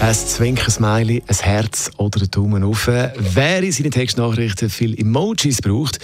ein 0.00 0.14
Zwinker-Smiley, 0.14 1.22
ein 1.26 1.36
Herz 1.36 1.90
oder 1.98 2.22
ein 2.22 2.30
Daumen 2.30 2.64
auf. 2.64 2.86
Wer 2.86 3.62
in 3.62 3.70
seinen 3.70 3.90
Textnachrichten 3.90 4.70
viel 4.70 4.98
Emojis 4.98 5.60
braucht, 5.60 5.98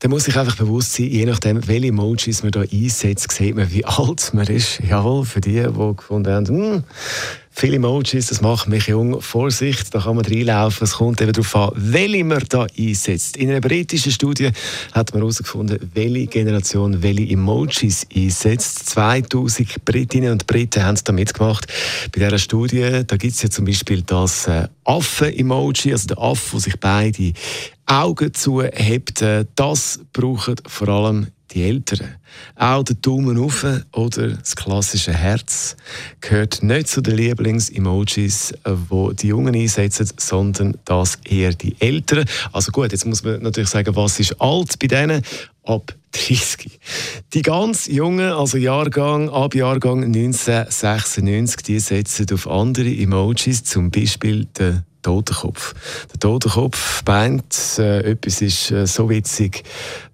der 0.00 0.10
muss 0.10 0.24
sich 0.24 0.36
einfach 0.38 0.56
bewusst 0.56 0.94
sein, 0.94 1.06
je 1.06 1.26
nachdem, 1.26 1.66
welche 1.66 1.88
Emojis 1.88 2.44
man 2.44 2.52
da 2.52 2.60
einsetzt, 2.60 3.32
sieht 3.32 3.56
man, 3.56 3.70
wie 3.72 3.84
alt 3.84 4.32
man 4.32 4.46
ist. 4.46 4.80
Jawohl, 4.88 5.24
für 5.24 5.40
die, 5.40 5.60
die 5.60 5.96
gefunden 5.96 6.32
haben, 6.32 6.46
hm, 6.46 6.84
Viele 7.54 7.76
Emojis, 7.76 8.28
das 8.28 8.40
macht 8.40 8.66
mich 8.66 8.86
jung. 8.86 9.20
Vorsicht, 9.20 9.94
da 9.94 10.00
kann 10.00 10.16
man 10.16 10.24
reinlaufen. 10.24 10.84
Es 10.84 10.94
kommt 10.94 11.20
eben 11.20 11.32
darauf 11.32 11.54
an, 11.54 11.70
welche 11.76 12.24
man 12.24 12.42
da 12.48 12.66
einsetzt. 12.76 13.36
In 13.36 13.50
einer 13.50 13.60
britischen 13.60 14.10
Studie 14.10 14.50
hat 14.92 15.12
man 15.12 15.20
herausgefunden, 15.20 15.78
welche 15.92 16.26
Generation 16.28 17.02
welche 17.02 17.28
Emojis 17.28 18.06
einsetzt. 18.12 18.88
2000 18.90 19.84
Britinnen 19.84 20.32
und 20.32 20.46
Briten 20.46 20.82
haben 20.82 20.94
es 20.94 21.04
da 21.04 21.12
mitgemacht. 21.12 21.66
Bei 22.12 22.24
dieser 22.24 22.38
Studie, 22.38 23.02
da 23.06 23.16
gibt 23.16 23.34
es 23.34 23.42
ja 23.42 23.50
zum 23.50 23.66
Beispiel 23.66 24.02
das 24.02 24.46
äh, 24.46 24.66
Affen-Emoji, 24.84 25.92
also 25.92 26.08
der 26.08 26.18
Affe, 26.18 26.52
der 26.52 26.60
sich 26.60 26.80
beide 26.80 27.32
Augen 27.84 28.32
zuhebt. 28.32 29.20
Äh, 29.20 29.44
das 29.54 30.00
brauchen 30.14 30.56
vor 30.66 30.88
allem 30.88 31.26
die 31.54 31.64
Älteren. 31.64 32.16
Auch 32.56 32.82
der 32.82 32.96
Daumen 32.96 33.38
auf 33.38 33.64
oder 33.92 34.28
das 34.28 34.56
klassische 34.56 35.12
Herz 35.12 35.76
gehört 36.20 36.62
nicht 36.62 36.88
zu 36.88 37.00
den 37.00 37.16
Lieblings-Emojis, 37.16 38.54
die 38.66 39.16
die 39.16 39.26
Jungen 39.28 39.54
einsetzen, 39.54 40.10
sondern 40.16 40.76
das 40.84 41.18
eher 41.24 41.52
die 41.52 41.76
Älteren. 41.80 42.24
Also 42.52 42.72
gut, 42.72 42.92
jetzt 42.92 43.06
muss 43.06 43.22
man 43.22 43.42
natürlich 43.42 43.70
sagen, 43.70 43.94
was 43.94 44.18
ist 44.20 44.40
alt 44.40 44.78
bei 44.78 44.86
denen? 44.86 45.22
Ab 45.64 45.94
30. 46.12 46.78
Die 47.32 47.42
ganz 47.42 47.86
Jungen, 47.86 48.32
also 48.32 48.58
Jahrgang, 48.58 49.30
ab 49.30 49.54
Jahrgang 49.54 50.04
1996, 50.04 51.62
die 51.62 51.78
setzen 51.78 52.26
auf 52.32 52.48
andere 52.48 52.90
Emojis, 52.90 53.64
zum 53.64 53.90
Beispiel 53.90 54.46
den 54.58 54.82
Totenkopf. 55.02 55.74
Der 56.12 56.20
Totenkopf 56.20 57.02
meint, 57.06 57.78
äh, 57.78 58.12
etwas 58.12 58.40
ist 58.40 58.70
äh, 58.70 58.86
so 58.86 59.08
witzig, 59.08 59.64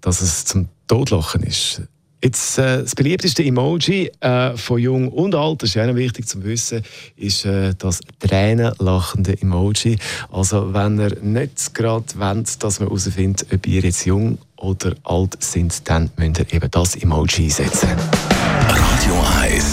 dass 0.01 0.21
es 0.21 0.45
zum 0.45 0.67
Totlachen 0.87 1.43
ist. 1.43 1.81
Jetzt, 2.21 2.57
äh, 2.57 2.79
das 2.79 2.95
beliebteste 2.95 3.45
Emoji 3.45 4.11
äh, 4.19 4.57
von 4.57 4.79
Jung 4.79 5.07
und 5.07 5.35
Alt, 5.35 5.63
das 5.63 5.69
ist 5.69 5.77
auch 5.77 5.95
wichtig 5.95 6.27
zu 6.27 6.43
wissen, 6.43 6.81
ist 7.15 7.45
äh, 7.45 7.73
das 7.77 8.01
tränenlachende 8.19 9.41
Emoji. 9.41 9.97
Also 10.29 10.73
wenn 10.73 10.99
ihr 10.99 11.17
nicht 11.21 11.73
gerade 11.73 12.05
wollt, 12.17 12.61
dass 12.61 12.81
man 12.81 12.89
herausfindet, 12.89 13.47
ob 13.53 13.65
ihr 13.65 13.81
jetzt 13.81 14.05
jung 14.05 14.37
oder 14.59 14.93
alt 15.03 15.37
sind, 15.41 15.89
dann 15.89 16.09
müsst 16.17 16.39
ihr 16.39 16.53
eben 16.53 16.71
das 16.71 16.95
Emoji 16.95 17.45
einsetzen. 17.45 17.89
Radio 18.67 19.15
1, 19.41 19.65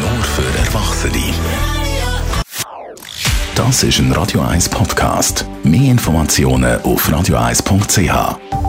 nur 0.00 0.24
für 0.24 0.58
Erwachsene. 0.58 1.34
Das 3.54 3.82
ist 3.82 3.98
ein 3.98 4.12
Radio 4.12 4.40
1 4.40 4.68
Podcast. 4.68 5.46
Mehr 5.62 5.92
Informationen 5.92 6.80
auf 6.82 7.08
radio1.ch. 7.08 8.63